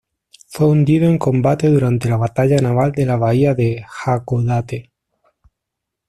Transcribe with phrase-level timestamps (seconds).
[0.47, 4.89] Fue hundido en combate durante la batalla naval de la bahía de Hakodate.